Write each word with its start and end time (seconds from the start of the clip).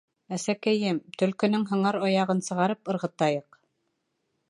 —Әсәкәйем, 0.37 1.01
төлкөнөң 1.23 1.67
һыңар 1.73 2.01
аяғын 2.09 2.43
сығарып 2.49 2.93
ырғытайыҡ. 2.95 3.65